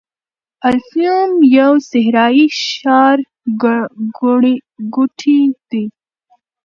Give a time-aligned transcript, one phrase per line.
[0.69, 5.39] الفیوم یو صحرايي ښارګوټی
[5.69, 5.85] دی.